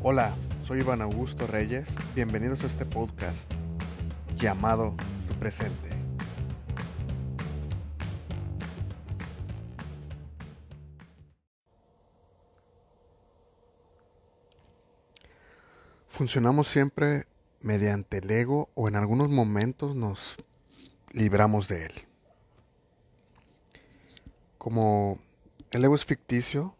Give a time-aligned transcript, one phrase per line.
[0.00, 0.32] Hola,
[0.64, 1.88] soy Iván Augusto Reyes.
[2.14, 3.36] Bienvenidos a este podcast
[4.36, 4.94] llamado
[5.26, 5.90] Tu Presente.
[16.06, 17.26] Funcionamos siempre
[17.60, 20.36] mediante el ego o en algunos momentos nos
[21.10, 21.92] libramos de él.
[24.58, 25.18] Como
[25.72, 26.76] el ego es ficticio,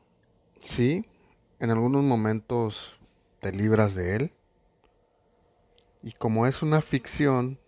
[0.62, 1.05] sí,
[1.59, 2.97] en algunos momentos
[3.41, 4.33] te libras de él.
[6.03, 7.59] Y como es una ficción,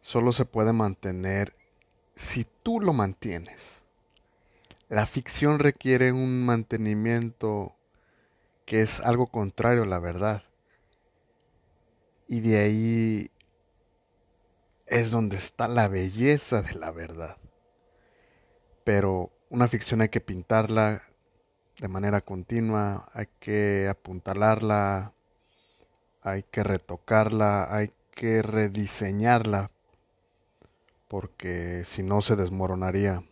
[0.00, 1.54] solo se puede mantener
[2.14, 3.82] si tú lo mantienes.
[4.88, 7.76] La ficción requiere un mantenimiento
[8.66, 10.42] que es algo contrario a la verdad.
[12.26, 13.30] Y de ahí
[14.86, 17.36] es donde está la belleza de la verdad.
[18.84, 21.02] Pero una ficción hay que pintarla
[21.80, 25.14] de manera continua, hay que apuntalarla,
[26.20, 29.70] hay que retocarla, hay que rediseñarla,
[31.08, 33.24] porque si no se desmoronaría.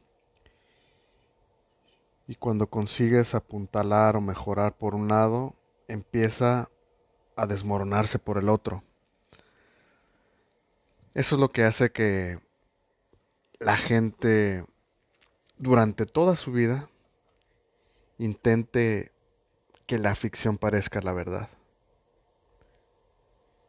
[2.27, 5.55] Y cuando consigues apuntalar o mejorar por un lado,
[5.87, 6.71] empieza
[7.37, 8.83] a desmoronarse por el otro.
[11.13, 12.41] Eso es lo que hace que
[13.59, 14.65] la gente
[15.59, 16.89] durante toda su vida
[18.19, 19.13] intente
[19.87, 21.49] que la ficción parezca la verdad.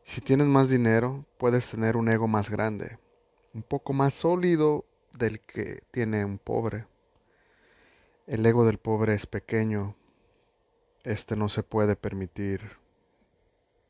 [0.04, 2.98] Si tienes más dinero, puedes tener un ego más grande,
[3.54, 6.88] un poco más sólido del que tiene un pobre.
[8.26, 9.96] El ego del pobre es pequeño,
[11.04, 12.62] este no se puede permitir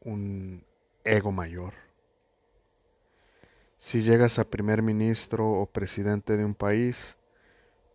[0.02, 0.64] un
[1.04, 1.74] ego mayor.
[3.78, 7.18] Si llegas a primer ministro o presidente de un país,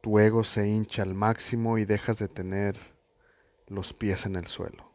[0.05, 2.79] tu ego se hincha al máximo y dejas de tener
[3.69, 4.91] los pies en el suelo.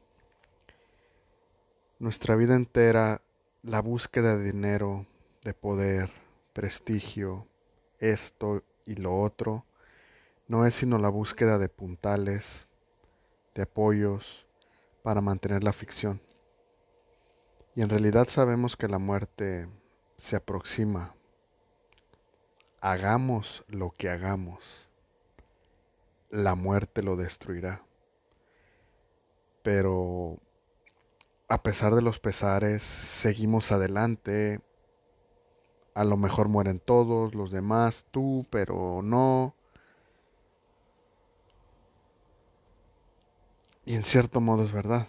[1.98, 3.24] Nuestra vida entera,
[3.64, 5.08] la búsqueda de dinero,
[5.44, 6.12] de poder,
[6.54, 7.48] prestigio,
[7.98, 9.66] esto y lo otro,
[10.48, 12.68] no es sino la búsqueda de puntales,
[13.56, 14.46] de apoyos
[15.02, 16.22] para mantener la ficción.
[17.74, 19.68] Y en realidad sabemos que la muerte
[20.18, 21.16] se aproxima.
[22.80, 24.89] Hagamos lo que hagamos
[26.30, 27.84] la muerte lo destruirá.
[29.64, 30.38] Pero
[31.48, 34.62] a pesar de los pesares, seguimos adelante.
[35.94, 39.56] A lo mejor mueren todos, los demás, tú, pero no.
[43.86, 45.08] Y en cierto modo es verdad.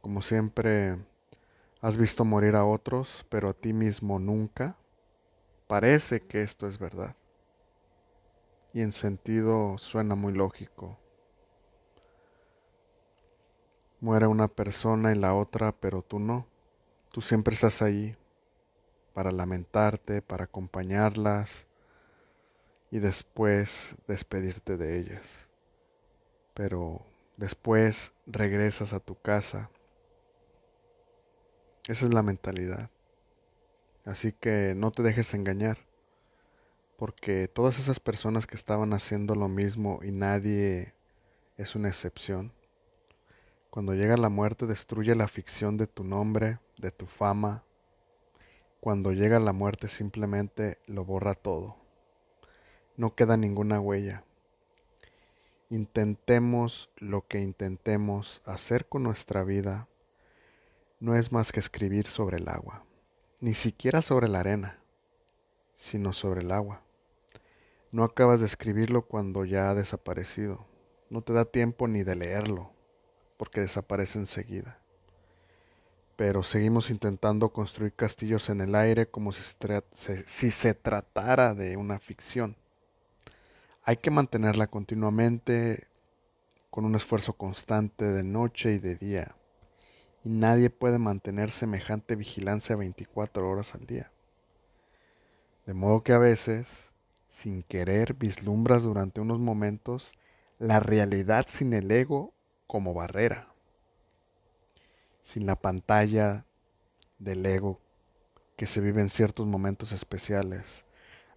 [0.00, 0.96] Como siempre,
[1.82, 4.76] has visto morir a otros, pero a ti mismo nunca.
[5.66, 7.14] Parece que esto es verdad
[8.72, 10.98] y en sentido suena muy lógico.
[14.00, 16.46] Muere una persona y la otra, pero tú no.
[17.10, 18.16] Tú siempre estás ahí
[19.12, 21.66] para lamentarte, para acompañarlas
[22.90, 25.48] y después despedirte de ellas.
[26.54, 27.04] Pero
[27.36, 29.70] después regresas a tu casa.
[31.88, 32.90] Esa es la mentalidad.
[34.04, 35.89] Así que no te dejes engañar
[37.00, 40.92] porque todas esas personas que estaban haciendo lo mismo y nadie
[41.56, 42.52] es una excepción,
[43.70, 47.64] cuando llega la muerte destruye la ficción de tu nombre, de tu fama.
[48.80, 51.76] Cuando llega la muerte simplemente lo borra todo.
[52.98, 54.24] No queda ninguna huella.
[55.70, 59.88] Intentemos lo que intentemos hacer con nuestra vida,
[60.98, 62.84] no es más que escribir sobre el agua,
[63.40, 64.80] ni siquiera sobre la arena,
[65.76, 66.82] sino sobre el agua.
[67.92, 70.64] No acabas de escribirlo cuando ya ha desaparecido.
[71.08, 72.70] No te da tiempo ni de leerlo,
[73.36, 74.78] porque desaparece enseguida.
[76.14, 81.76] Pero seguimos intentando construir castillos en el aire como si se, si se tratara de
[81.76, 82.54] una ficción.
[83.82, 85.88] Hay que mantenerla continuamente
[86.70, 89.34] con un esfuerzo constante de noche y de día.
[90.22, 94.12] Y nadie puede mantener semejante vigilancia 24 horas al día.
[95.66, 96.68] De modo que a veces
[97.42, 100.12] sin querer vislumbras durante unos momentos
[100.58, 102.34] la realidad sin el ego
[102.66, 103.48] como barrera,
[105.24, 106.44] sin la pantalla
[107.18, 107.80] del ego
[108.56, 110.84] que se vive en ciertos momentos especiales.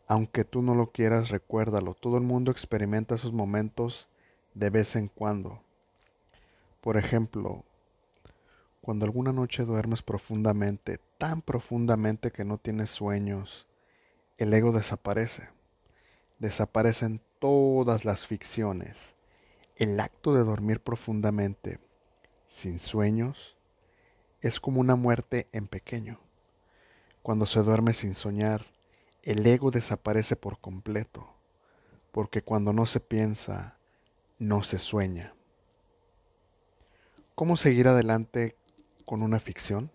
[0.05, 4.09] Aunque tú no lo quieras, recuérdalo, todo el mundo experimenta esos momentos
[4.53, 5.61] de vez en cuando.
[6.81, 7.63] Por ejemplo,
[8.81, 13.67] cuando alguna noche duermes profundamente, tan profundamente que no tienes sueños,
[14.37, 15.47] el ego desaparece
[16.39, 18.97] desaparecen todas las ficciones.
[19.75, 21.79] El acto de dormir profundamente
[22.53, 23.57] sin sueños,
[24.41, 26.19] es como una muerte en pequeño.
[27.21, 28.67] Cuando se duerme sin soñar,
[29.23, 31.27] el ego desaparece por completo,
[32.11, 33.77] porque cuando no se piensa,
[34.37, 35.33] no se sueña.
[37.35, 38.55] ¿Cómo seguir adelante
[39.05, 39.91] con una ficción?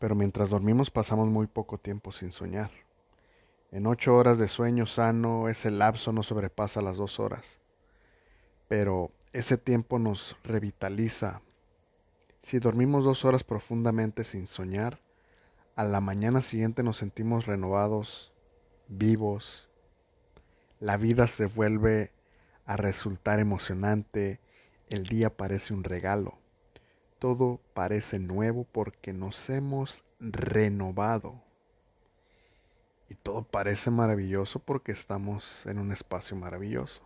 [0.00, 2.70] Pero mientras dormimos pasamos muy poco tiempo sin soñar.
[3.70, 7.60] En ocho horas de sueño sano ese lapso no sobrepasa las dos horas.
[8.66, 11.42] Pero ese tiempo nos revitaliza.
[12.42, 14.98] Si dormimos dos horas profundamente sin soñar,
[15.76, 18.32] a la mañana siguiente nos sentimos renovados,
[18.88, 19.68] vivos.
[20.80, 22.10] La vida se vuelve
[22.64, 24.40] a resultar emocionante,
[24.88, 26.39] el día parece un regalo.
[27.20, 31.40] Todo parece nuevo porque nos hemos renovado.
[33.08, 37.02] Y todo parece maravilloso porque estamos en un espacio maravilloso.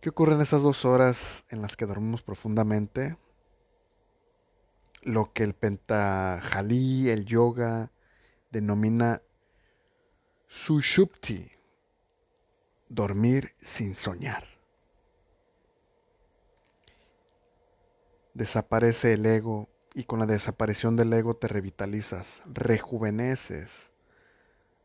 [0.00, 3.16] ¿Qué ocurre en esas dos horas en las que dormimos profundamente?
[5.02, 7.90] Lo que el Pentajalí, el yoga,
[8.50, 9.20] denomina
[10.46, 11.50] Sushupti,
[12.88, 14.49] dormir sin soñar.
[18.34, 23.70] Desaparece el ego y con la desaparición del ego te revitalizas, rejuveneces.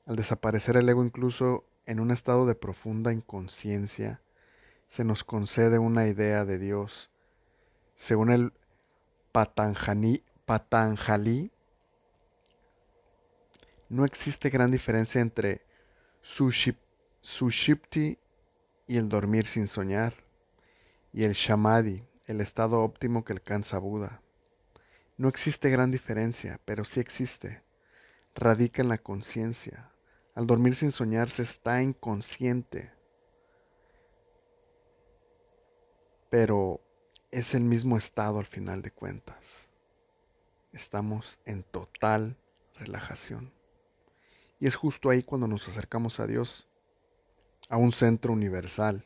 [0.06, 4.22] Al desaparecer el ego incluso en un estado de profunda inconsciencia,
[4.88, 7.12] se nos concede una idea de Dios.
[7.96, 8.54] Según el
[9.32, 10.24] Patanjali,
[13.90, 15.62] no existe gran diferencia entre
[17.22, 18.18] Sushipti
[18.88, 20.16] y el dormir sin soñar,
[21.14, 24.22] y el Shamadhi, el estado óptimo que alcanza Buda.
[25.18, 27.62] No existe gran diferencia, pero sí existe.
[28.34, 29.92] Radica en la conciencia.
[30.34, 32.96] Al dormir sin soñar se está inconsciente.
[36.36, 36.82] pero
[37.32, 39.38] es el mismo estado al final de cuentas.
[40.74, 42.36] Estamos en total
[42.76, 43.54] relajación.
[44.60, 46.68] Y es justo ahí cuando nos acercamos a Dios,
[47.70, 49.06] a un centro universal,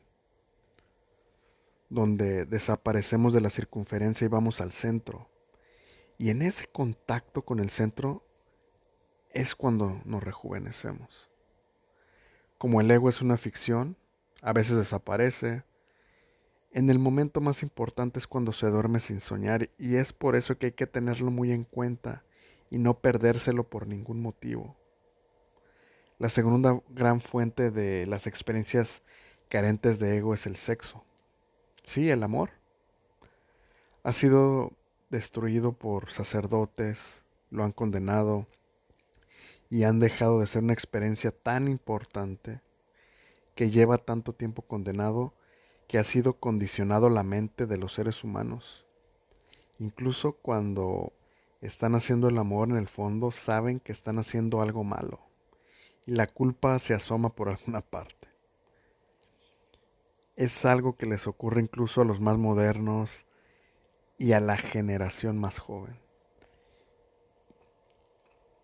[1.90, 5.30] donde desaparecemos de la circunferencia y vamos al centro.
[6.18, 8.24] Y en ese contacto con el centro
[9.32, 11.30] es cuando nos rejuvenecemos.
[12.58, 13.98] Como el ego es una ficción,
[14.42, 15.64] a veces desaparece,
[16.72, 20.58] en el momento más importante es cuando se duerme sin soñar y es por eso
[20.58, 22.24] que hay que tenerlo muy en cuenta
[22.70, 24.78] y no perdérselo por ningún motivo.
[26.20, 29.02] La segunda gran fuente de las experiencias
[29.48, 31.04] carentes de ego es el sexo.
[31.84, 32.52] Sí, el amor.
[34.04, 34.74] Ha sido
[35.10, 38.48] destruido por sacerdotes, lo han condenado
[39.70, 42.62] y han dejado de ser una experiencia tan importante
[43.56, 45.34] que lleva tanto tiempo condenado
[45.88, 48.86] que ha sido condicionado la mente de los seres humanos.
[49.80, 51.12] Incluso cuando
[51.62, 55.20] están haciendo el amor en el fondo, saben que están haciendo algo malo
[56.06, 58.29] y la culpa se asoma por alguna parte.
[60.40, 63.26] Es algo que les ocurre incluso a los más modernos
[64.18, 66.00] y a la generación más joven.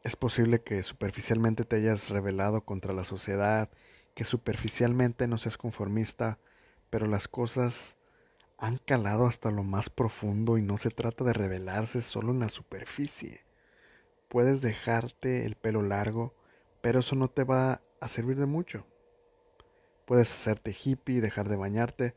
[0.01, 3.67] Es posible que superficialmente te hayas rebelado contra la sociedad,
[4.13, 6.39] que superficialmente no seas conformista
[6.89, 7.97] pero las cosas
[8.57, 12.47] han calado hasta lo más profundo y no se trata de revelarse solo en la
[12.47, 13.41] superficie.
[14.29, 16.33] Puedes dejarte el pelo largo,
[16.79, 18.85] pero eso no te va a servir de mucho.
[20.05, 22.15] Puedes hacerte hippie y dejar de bañarte,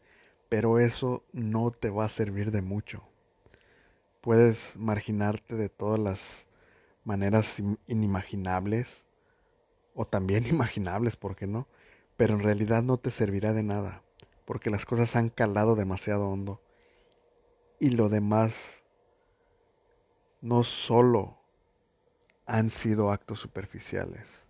[0.48, 3.02] pero eso no te va a servir de mucho.
[4.20, 6.48] Puedes marginarte de todas las
[7.04, 9.04] maneras inimaginables,
[9.94, 11.66] o también imaginables, ¿por qué no?
[12.16, 14.02] Pero en realidad no te servirá de nada
[14.48, 16.62] porque las cosas han calado demasiado hondo.
[17.78, 18.82] Y lo demás
[20.40, 21.36] no solo
[22.46, 24.46] han sido actos superficiales.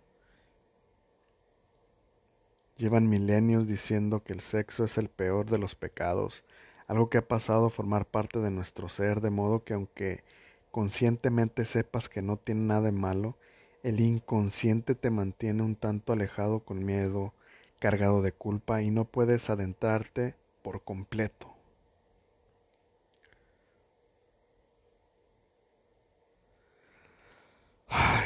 [2.79, 6.45] Llevan milenios diciendo que el sexo es el peor de los pecados,
[6.87, 10.23] algo que ha pasado a formar parte de nuestro ser, de modo que aunque
[10.71, 13.35] conscientemente sepas que no tiene nada de malo,
[13.83, 17.33] el inconsciente te mantiene un tanto alejado con miedo,
[17.79, 21.53] cargado de culpa y no puedes adentrarte por completo.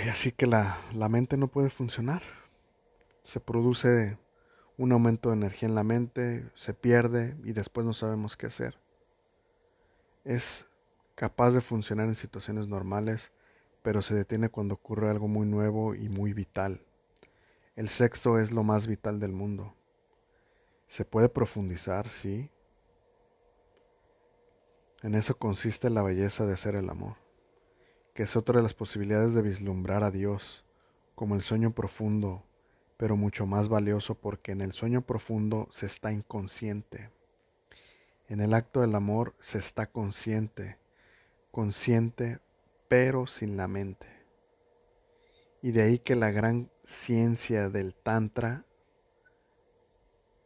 [0.06, 2.22] Y así que la, la mente no puede funcionar.
[3.24, 4.18] Se produce
[4.78, 8.78] un aumento de energía en la mente, se pierde y después no sabemos qué hacer.
[10.24, 10.68] Es
[11.16, 13.32] capaz de funcionar en situaciones normales,
[13.84, 16.82] pero se detiene cuando ocurre algo muy nuevo y muy vital.
[17.76, 19.74] El sexo es lo más vital del mundo.
[20.88, 22.50] Se puede profundizar, sí.
[25.02, 27.16] En eso consiste la belleza de ser el amor,
[28.14, 30.64] que es otra de las posibilidades de vislumbrar a Dios,
[31.16, 32.44] como el sueño profundo,
[32.98, 37.10] pero mucho más valioso porque en el sueño profundo se está inconsciente.
[38.28, 40.78] En el acto del amor se está consciente,
[41.52, 42.40] consciente
[42.88, 44.08] pero sin la mente.
[45.62, 48.66] Y de ahí que la gran ciencia del Tantra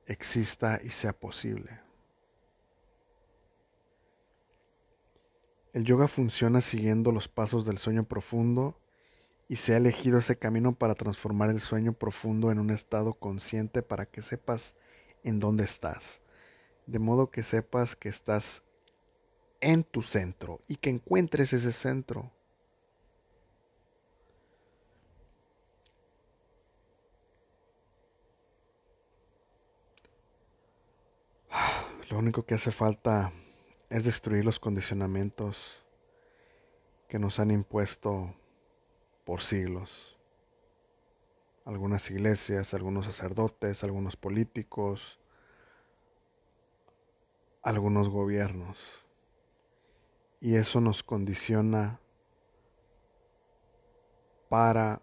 [0.06, 1.82] exista y sea posible.
[5.74, 8.80] El yoga funciona siguiendo los pasos del sueño profundo
[9.50, 13.82] y se ha elegido ese camino para transformar el sueño profundo en un estado consciente
[13.82, 14.75] para que sepas
[15.24, 16.22] en dónde estás,
[16.86, 18.62] de modo que sepas que estás
[19.62, 22.32] en tu centro y que encuentres ese centro.
[32.10, 33.32] Lo único que hace falta
[33.89, 35.82] es destruir los condicionamientos
[37.08, 38.36] que nos han impuesto
[39.28, 40.18] por siglos.
[41.66, 45.20] Algunas iglesias, algunos sacerdotes, algunos políticos,
[47.62, 48.80] algunos gobiernos.
[50.40, 52.00] Y eso nos condiciona
[54.48, 55.02] para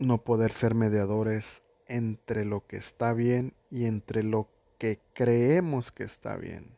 [0.00, 6.02] no poder ser mediadores entre lo que está bien y entre lo que creemos que
[6.02, 6.77] está bien.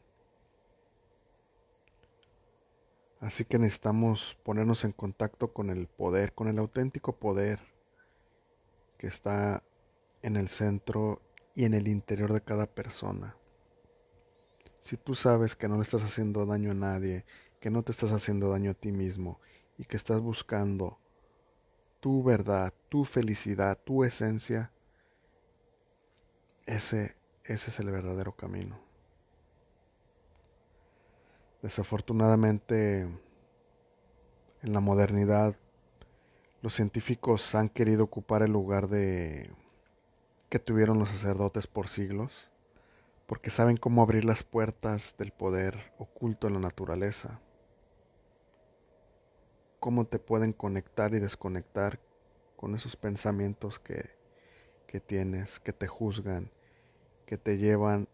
[3.21, 7.61] Así que necesitamos ponernos en contacto con el poder, con el auténtico poder
[8.97, 9.63] que está
[10.23, 11.21] en el centro
[11.55, 13.37] y en el interior de cada persona.
[14.81, 17.27] Si tú sabes que no le estás haciendo daño a nadie,
[17.61, 19.39] que no te estás haciendo daño a ti mismo
[19.77, 20.99] y que estás buscando
[22.01, 24.73] tu verdad, tu felicidad, tu esencia,
[26.65, 28.90] ese, ese es el verdadero camino.
[31.63, 33.03] Desafortunadamente,
[34.63, 35.57] en la modernidad,
[36.63, 39.51] los científicos han querido ocupar el lugar de
[40.49, 42.51] que tuvieron los sacerdotes por siglos,
[43.27, 47.41] porque saben cómo abrir las puertas del poder oculto en la naturaleza,
[49.81, 52.01] cómo te pueden conectar y desconectar
[52.57, 54.11] con esos pensamientos que,
[54.87, 56.51] que tienes, que te juzgan,
[57.27, 58.09] que te llevan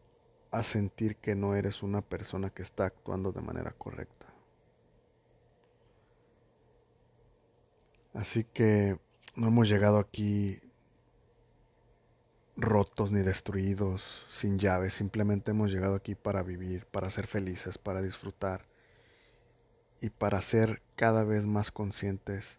[0.51, 4.27] a sentir que no eres una persona que está actuando de manera correcta.
[8.15, 8.99] Así que
[9.35, 10.61] no hemos llegado aquí
[12.57, 18.01] rotos ni destruidos, sin llaves, simplemente hemos llegado aquí para vivir, para ser felices, para
[18.01, 18.65] disfrutar
[20.01, 22.59] y para ser cada vez más conscientes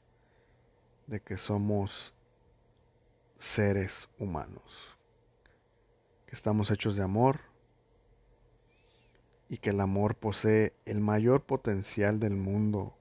[1.07, 2.13] de que somos
[3.39, 4.95] seres humanos,
[6.27, 7.46] que estamos hechos de amor
[9.49, 12.97] y que el amor posee el mayor potencial del mundo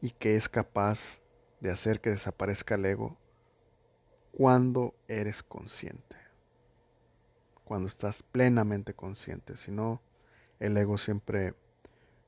[0.00, 1.20] y que es capaz
[1.60, 3.16] de hacer que desaparezca el ego
[4.32, 6.16] cuando eres consciente,
[7.64, 10.00] cuando estás plenamente consciente, si no,
[10.58, 11.54] el ego siempre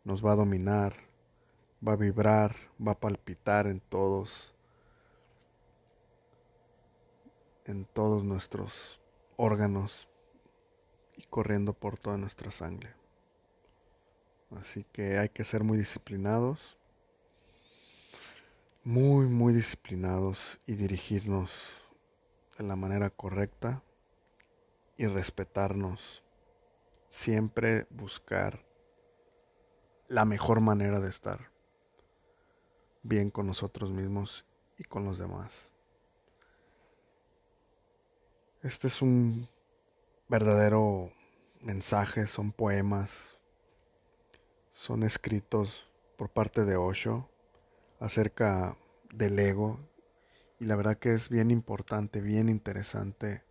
[0.05, 0.95] nos va a dominar,
[1.87, 4.55] va a vibrar, va a palpitar en todos,
[7.65, 9.01] en todos nuestros
[9.37, 10.09] órganos
[11.17, 13.02] y corriendo por toda nuestra sangre.
[14.59, 16.77] Así que hay que ser muy disciplinados,
[18.85, 21.51] muy, muy disciplinados y dirigirnos
[22.59, 23.83] de la manera correcta
[24.97, 26.23] y respetarnos.
[27.09, 28.65] Siempre buscar
[30.09, 31.51] la mejor manera de estar
[33.03, 34.45] bien con nosotros mismos
[34.79, 35.53] y con los demás.
[38.63, 39.49] Este es un
[40.29, 41.13] verdadero
[41.61, 43.32] mensaje, son poemas
[44.83, 47.29] son escritos por parte de Osho
[48.01, 48.77] acerca
[49.13, 49.79] del ego
[50.59, 53.45] y la verdad que es bien importante, bien interesante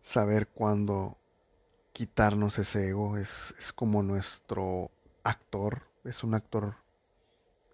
[0.00, 1.18] saber cuándo
[1.92, 3.16] quitarnos ese ego.
[3.16, 4.92] Es, es como nuestro
[5.24, 6.76] actor, es un actor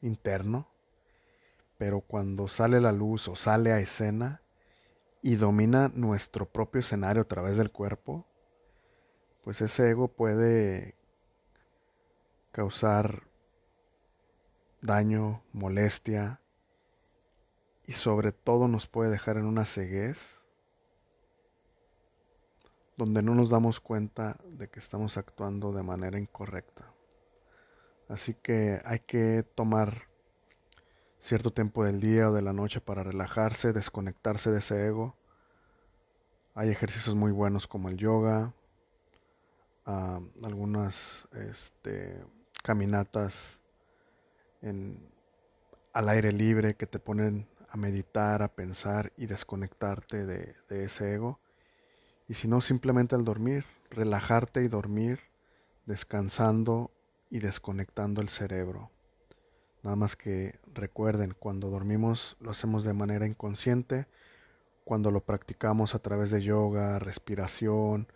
[0.00, 0.66] interno,
[1.76, 4.40] pero cuando sale la luz o sale a escena
[5.20, 8.24] y domina nuestro propio escenario a través del cuerpo,
[9.42, 10.94] pues ese ego puede
[12.54, 13.24] causar
[14.80, 16.40] daño, molestia
[17.84, 20.18] y sobre todo nos puede dejar en una ceguez
[22.96, 26.92] donde no nos damos cuenta de que estamos actuando de manera incorrecta.
[28.08, 30.04] Así que hay que tomar
[31.18, 35.16] cierto tiempo del día o de la noche para relajarse, desconectarse de ese ego,
[36.56, 38.54] Hay ejercicios muy buenos como el yoga,
[39.86, 42.22] ah, algunas este,
[42.64, 43.34] caminatas
[45.92, 51.12] al aire libre que te ponen a meditar, a pensar y desconectarte de, de ese
[51.12, 51.38] ego.
[52.26, 55.20] Y si no, simplemente al dormir, relajarte y dormir,
[55.84, 56.90] descansando
[57.28, 58.90] y desconectando el cerebro.
[59.82, 64.06] Nada más que recuerden, cuando dormimos lo hacemos de manera inconsciente,
[64.84, 68.08] cuando lo practicamos a través de yoga, respiración,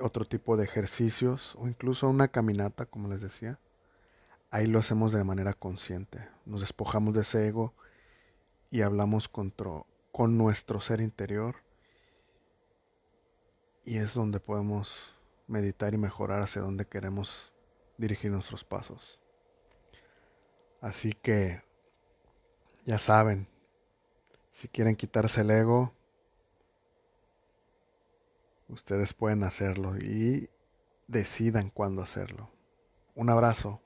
[0.00, 3.58] otro tipo de ejercicios o incluso una caminata, como les decía,
[4.50, 6.28] ahí lo hacemos de manera consciente.
[6.44, 7.72] Nos despojamos de ese ego
[8.70, 9.52] y hablamos con
[10.36, 11.56] nuestro ser interior
[13.84, 14.92] y es donde podemos
[15.46, 17.52] meditar y mejorar hacia donde queremos
[17.98, 19.18] dirigir nuestros pasos.
[20.80, 21.62] Así que,
[22.84, 23.46] ya saben,
[24.52, 25.92] si quieren quitarse el ego,
[28.74, 30.50] ustedes pueden hacerlo y
[31.06, 32.50] decidan cuándo hacerlo.
[33.14, 33.80] Un abrazo,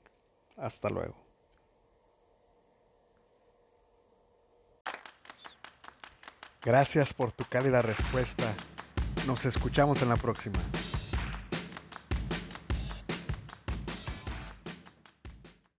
[0.57, 1.15] hasta luego.
[6.61, 8.53] Gracias por tu cálida respuesta.
[9.25, 10.59] Nos escuchamos en la próxima.